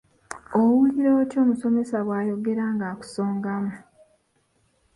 Owulira 0.57 1.09
otya 1.19 1.37
omusomesa 1.43 1.97
bw'ayogera 2.05 2.63
ng'akusongamu? 2.75 3.73